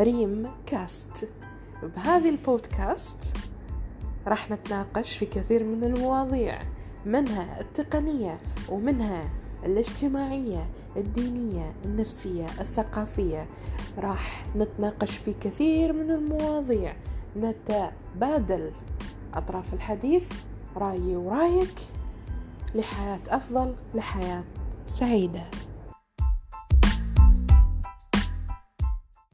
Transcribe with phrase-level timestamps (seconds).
[0.00, 1.28] ريم كاست.
[1.82, 3.36] بهذه البودكاست
[4.26, 6.62] راح نتناقش في كثير من المواضيع
[7.06, 8.38] منها التقنية
[8.68, 9.30] ومنها
[9.64, 10.66] الاجتماعية
[10.96, 13.46] الدينية النفسية الثقافية.
[13.98, 16.96] راح نتناقش في كثير من المواضيع.
[17.36, 18.72] نتبادل
[19.34, 20.32] أطراف الحديث
[20.76, 21.80] رأيي ورأيك
[22.74, 24.44] لحياة أفضل لحياة
[24.86, 25.44] سعيدة.